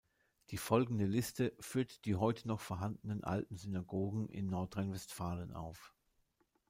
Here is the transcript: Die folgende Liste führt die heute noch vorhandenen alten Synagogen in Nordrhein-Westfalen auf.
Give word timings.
Die 0.49 0.57
folgende 0.57 1.05
Liste 1.05 1.53
führt 1.59 2.05
die 2.05 2.15
heute 2.15 2.47
noch 2.47 2.59
vorhandenen 2.59 3.23
alten 3.23 3.55
Synagogen 3.55 4.29
in 4.29 4.47
Nordrhein-Westfalen 4.49 5.53
auf. 5.53 5.93